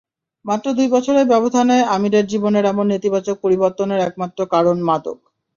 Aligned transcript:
মাত্র 0.45 0.67
দুই 0.77 0.87
বছরের 0.95 1.25
ব্যবধানে 1.25 1.77
আমিরের 1.95 2.25
জীবনের 2.27 2.65
এমন 2.65 2.85
নেতিবাচক 2.89 3.35
পরিবর্তনের 3.41 3.99
একমাত্র 4.01 4.39
কারণ 4.53 4.77
মাদক। 4.87 5.17